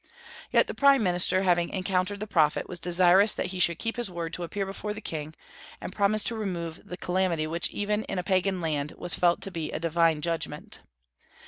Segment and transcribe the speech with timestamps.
[0.51, 4.09] Yet the prime minister, having encountered the prophet, was desirous that he should keep his
[4.09, 5.35] word to appear before the king,
[5.79, 9.51] and promise to remove the calamity which even in a pagan land was felt to
[9.51, 10.79] be a divine judgment.